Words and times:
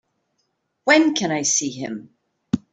When 0.85 1.13
can 1.13 1.29
I 1.31 1.43
see 1.43 1.69
him? 1.69 2.15